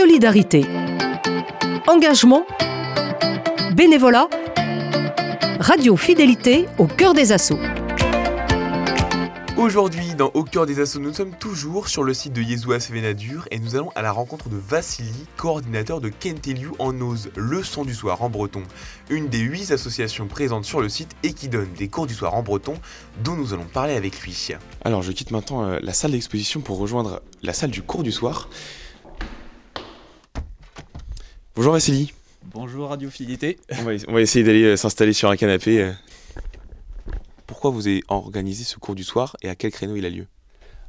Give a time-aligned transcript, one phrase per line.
[0.00, 0.64] solidarité,
[1.86, 2.46] engagement,
[3.74, 4.30] bénévolat,
[5.58, 7.58] radio fidélité au cœur des assauts.
[9.58, 13.46] Aujourd'hui, dans Au cœur des assauts, nous sommes toujours sur le site de Yezua Sevenadur
[13.50, 17.84] et nous allons à la rencontre de Vassili, coordinateur de Kenteliu en Ose, le son
[17.84, 18.62] du soir en breton,
[19.10, 22.32] une des huit associations présentes sur le site et qui donne des cours du soir
[22.32, 22.72] en breton
[23.22, 24.48] dont nous allons parler avec lui.
[24.82, 28.12] Alors je quitte maintenant euh, la salle d'exposition pour rejoindre la salle du cours du
[28.12, 28.48] soir.
[31.56, 32.12] Bonjour Vassili.
[32.54, 33.58] Bonjour Radio Fidélité.
[33.80, 35.82] On va, on va essayer d'aller euh, s'installer sur un canapé.
[35.82, 35.92] euh.
[37.46, 40.26] Pourquoi vous avez organisé ce cours du soir et à quel créneau il a lieu?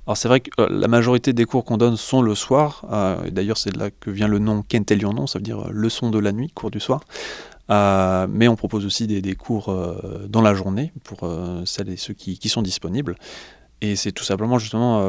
[0.07, 2.85] Alors c'est vrai que euh, la majorité des cours qu'on donne sont le soir.
[2.91, 6.09] euh, D'ailleurs c'est de là que vient le nom Kentelion, ça veut dire euh, leçon
[6.09, 7.01] de la nuit, cours du soir.
[7.69, 9.73] Mais on propose aussi des, des cours
[10.27, 11.19] dans la journée pour
[11.63, 13.15] celles et ceux qui, qui sont disponibles.
[13.79, 14.99] Et c'est tout simplement justement,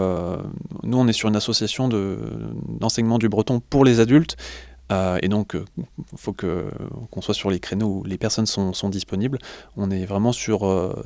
[0.85, 2.21] nous on est sur une association de-
[2.69, 4.37] d'enseignement du breton pour les adultes.
[4.93, 5.85] Euh, et donc, il
[6.19, 6.71] faut que-
[7.11, 9.39] qu'on soit sur les créneaux où les personnes sont, sont disponibles.
[9.77, 11.03] On est vraiment sur euh,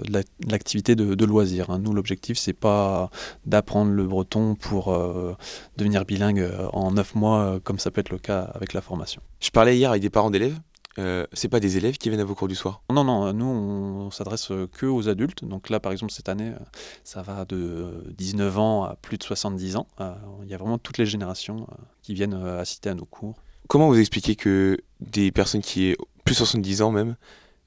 [0.46, 1.70] l'activité de, de loisir.
[1.70, 1.78] hein.
[1.78, 3.10] Nous, l'objectif, c'est pas
[3.44, 5.34] d'apprendre le breton pour euh,
[5.76, 8.80] devenir bilingue euh, en neuf mois, euh, comme ça peut être le cas avec la
[8.80, 9.22] formation.
[9.40, 10.58] Je parlais hier avec des parents d'élèves.
[10.98, 12.80] Euh, c'est pas des élèves qui viennent à vos cours du soir?
[12.90, 15.44] Non, non, nous, on, s'adresse euh, que aux adultes.
[15.44, 16.64] Donc là, par exemple, cette année, euh,
[17.04, 19.86] ça va de euh, 19 ans à plus de 70 ans.
[20.00, 23.04] Euh, Il y a vraiment toutes les générations euh, qui viennent euh, assister à nos
[23.04, 23.34] cours.
[23.68, 27.16] Comment vous expliquez que des personnes qui ont plus de 70 ans même,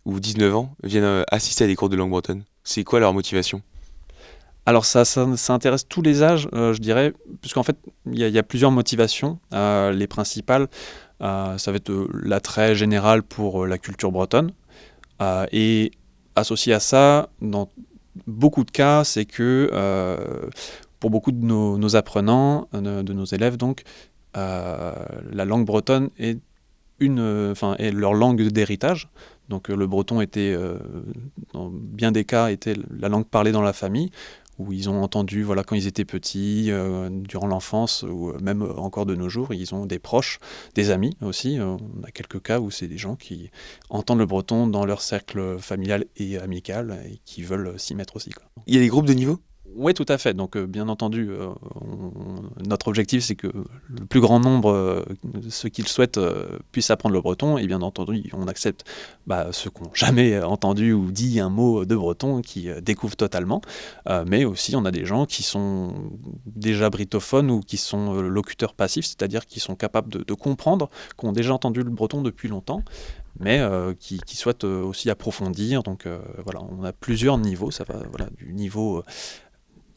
[0.05, 2.43] ou 19 ans, viennent euh, assister à des cours de langue bretonne?
[2.63, 3.61] C'est quoi leur motivation?
[4.65, 8.43] Alors ça, ça, intéresse tous les âges, euh, je dirais, puisqu'en fait, il y, a-
[8.43, 9.39] plusieurs motivations.
[9.53, 10.67] Euh, les principales,
[11.19, 14.51] ça va être l'attrait général pour la culture bretonne.
[15.51, 15.91] Et
[16.35, 17.67] associé à ça, dans
[18.27, 19.69] beaucoup de cas, c'est que
[20.99, 23.83] pour beaucoup de nos, apprenants, euh, de nos élèves, donc,
[24.35, 26.39] la langue bretonne est,
[26.99, 29.09] une, euh, est leur langue d'héritage.
[29.47, 30.77] Donc euh, le breton était, euh,
[31.53, 34.11] dans bien des cas, était la langue parlée dans la famille
[34.59, 38.73] où ils ont entendu, voilà, quand ils étaient petits, euh, durant l'enfance, ou même euh,
[38.75, 40.39] encore de nos jours, ils ont des proches,
[40.75, 41.57] des amis aussi.
[41.57, 43.49] Euh, on a quelques cas où c'est des gens qui
[43.89, 48.31] entendent le breton dans leur cercle familial et amical et qui veulent s'y mettre aussi.
[48.31, 48.43] Quoi.
[48.67, 49.39] Il y a des groupes de niveau?
[49.75, 50.33] Oui, tout à fait.
[50.33, 51.47] Donc, euh, bien entendu, euh,
[52.65, 55.03] notre objectif, c'est que le plus grand nombre, euh,
[55.49, 56.19] ceux qui le souhaitent,
[56.71, 57.57] puissent apprendre le breton.
[57.57, 58.83] Et bien entendu, on accepte
[59.27, 63.61] bah, ceux qui n'ont jamais entendu ou dit un mot de breton, qui découvrent totalement.
[64.27, 65.93] Mais aussi, on a des gens qui sont
[66.45, 71.31] déjà britophones ou qui sont locuteurs passifs, c'est-à-dire qui sont capables de, comprendre, qui ont
[71.31, 72.83] déjà entendu le breton depuis longtemps
[73.39, 73.61] mais
[73.99, 75.83] qui, souhaitent aussi approfondir.
[75.83, 76.07] Donc
[76.43, 77.71] voilà, on a plusieurs niveaux.
[77.71, 79.03] Ça va voilà, du niveau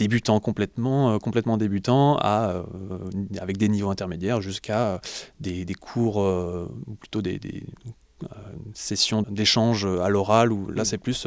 [0.02, 2.62] débutant complètement, euh, complètement débutant, euh,
[3.38, 4.98] avec des niveaux intermédiaires, jusqu'à euh,
[5.38, 7.40] des, des cours, ou plutôt des,
[8.74, 11.26] sessions d'échange à l'oral, où là c'est plus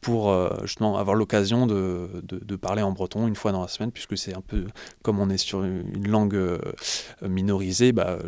[0.00, 4.34] pour justement avoir l'occasion de, parler en breton une fois dans la semaine, puisque c'est
[4.34, 4.64] un peu
[5.02, 6.58] comme on est sur une langue
[7.22, 8.18] minorisée, bah,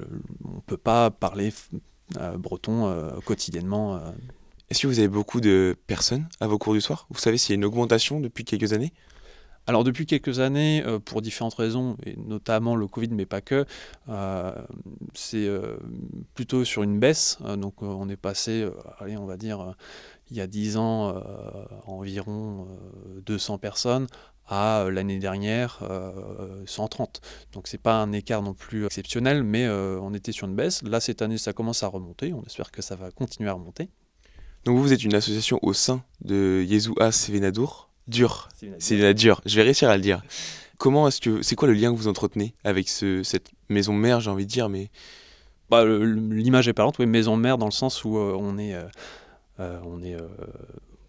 [0.45, 1.55] on ne peut pas parler
[2.37, 2.95] breton
[3.25, 3.99] quotidiennement.
[4.69, 7.07] Est-ce que vous avez beaucoup de personnes à vos cours du soir?
[7.11, 8.93] Vous savez s'il y a une augmentation depuis quelques années?
[9.67, 13.65] Alors depuis quelques années, euh, pour différentes raisons, et notamment le Covid, mais pas que,
[14.09, 14.53] euh,
[15.15, 15.77] c'est euh,
[16.35, 17.39] plutôt sur une baisse.
[17.57, 18.69] Donc on est passé,
[18.99, 19.75] allez, on va dire,
[20.31, 21.15] il y a 10 ans,
[21.87, 22.67] environ
[23.17, 24.07] euh, 200 personnes
[24.49, 27.21] à l'année dernière euh, 130.
[27.53, 30.83] Donc c'est pas un écart non plus exceptionnel, mais on était sur une baisse.
[30.83, 33.91] Là cette année ça commence à remonter, on espère que ça va continuer à remonter.
[34.65, 38.49] Donc vous, vous êtes une association au sein de Yezua Sevenadur Dur.
[38.79, 39.41] C'est la dur.
[39.47, 40.23] Je vais réussir à le dire.
[40.79, 44.21] Comment est-ce que c'est quoi le lien que vous entretenez avec ce, cette maison mère,
[44.21, 44.91] j'ai envie de dire, mais
[45.71, 48.83] Bah, L'image est parlante, oui, maison mère dans le sens où euh, on est, euh,
[49.61, 50.27] euh, on est euh,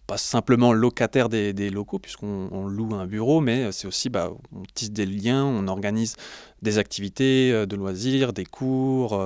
[0.06, 4.30] pas simplement locataire des, des locaux puisqu'on on loue un bureau, mais c'est aussi bah,
[4.52, 6.14] on tisse des liens, on organise
[6.62, 9.20] des activités de loisirs, des cours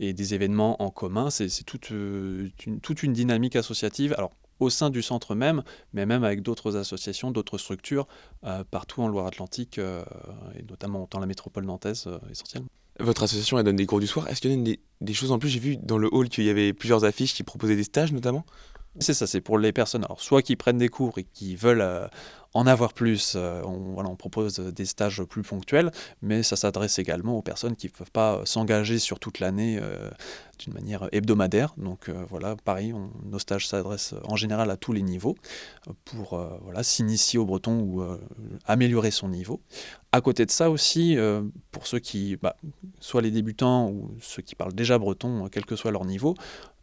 [0.00, 1.30] et des événements en commun.
[1.30, 2.50] C'est toute, une,
[2.82, 4.14] toute une dynamique associative.
[4.18, 5.62] Alors au sein du centre même,
[5.92, 8.06] mais même avec d'autres associations, d'autres structures,
[8.44, 10.04] euh, partout en Loire-Atlantique, euh,
[10.58, 12.68] et notamment dans la métropole nantaise euh, essentiellement.
[13.00, 15.32] votre association elle donne des cours du soir Est-ce qu'il y a des, des choses
[15.32, 15.48] en plus?
[15.48, 18.44] J'ai vu dans le hall qu'il y avait plusieurs affiches qui proposaient des stages notamment?
[19.00, 22.08] C'est ça, c'est pour les personnes, alors soit qui prennent des cours et qui veulent
[22.54, 25.92] en avoir plus, euh, on, propose des stages plus ponctuels,
[26.22, 30.10] mais ça s'adresse également aux personnes qui ne peuvent pas s'engager sur toute l'année euh,
[30.58, 31.74] d'une manière hebdomadaire.
[31.76, 35.36] Donc euh, voilà, pareil, nos stages s'adressent en général à tous les niveaux
[36.04, 36.40] pour
[36.82, 38.02] s'initier au breton ou
[38.64, 39.60] améliorer son niveau.
[40.10, 41.16] À côté de ça aussi,
[41.70, 42.56] pour ceux qui, bah,
[42.98, 46.34] soit les débutants ou ceux qui parlent déjà breton, quel que soit leur niveau,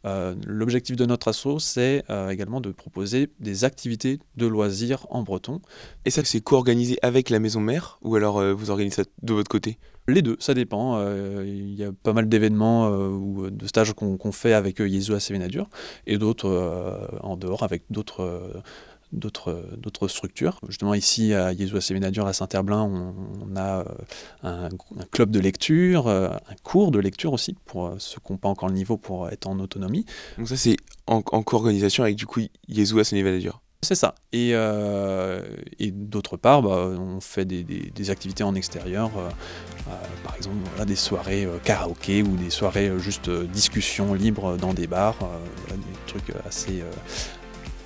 [0.05, 5.23] euh, l'objectif de notre asso, c'est euh, également de proposer des activités de loisirs en
[5.23, 5.61] breton.
[6.05, 9.33] Et ça, c'est co-organisé avec la maison mère ou alors euh, vous organisez ça de
[9.33, 9.77] votre côté?
[10.07, 11.01] Les deux, ça dépend.
[11.41, 15.67] Il y a pas mal d'événements ou de stages qu'on fait avec Yezu à Sévénadur
[16.05, 18.61] et d'autres en dehors avec d'autres
[19.15, 20.59] d'autres structures.
[20.67, 23.85] Justement, ici, à à Séménadur, à Saint-Herblain, on, a euh,
[24.43, 24.69] un,
[25.11, 28.49] club de lecture, euh, un cours de lecture aussi, pour euh, ceux qui n'ont pas
[28.49, 30.05] encore le niveau pour être en autonomie.
[30.37, 30.77] Donc ça, c'est
[31.07, 32.41] en, co-organisation avec, du coup,
[33.03, 34.15] Séménadur c'est ça.
[34.33, 39.11] Et, et d'autre part, bah, on fait des, activités en extérieur,
[40.23, 40.55] par exemple
[40.87, 45.19] des soirées karaoké ou des soirées juste discussion libre dans des bars,
[45.69, 46.81] des trucs assez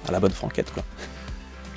[0.08, 0.72] à la bonne franquette.
[0.72, 0.84] quoi.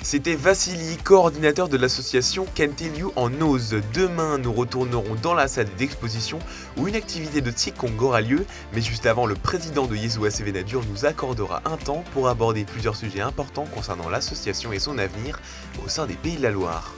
[0.03, 3.77] C'était Vassili, coordinateur de l'association Kentelyu en Ose.
[3.93, 6.39] Demain, nous retournerons dans la salle d'exposition
[6.75, 10.83] où une activité de Tsikong aura lieu, mais juste avant, le président de Yezhou Sevenadur
[10.91, 15.39] nous accordera un temps pour aborder plusieurs sujets importants concernant l'association et son avenir
[15.85, 16.93] au sein des Pays de la Loire.